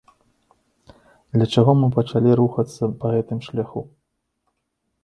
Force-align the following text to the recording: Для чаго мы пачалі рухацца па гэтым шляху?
Для 1.37 1.47
чаго 1.57 1.71
мы 1.83 1.87
пачалі 1.99 2.29
рухацца 2.41 2.83
па 3.05 3.13
гэтым 3.19 3.39
шляху? 3.51 3.87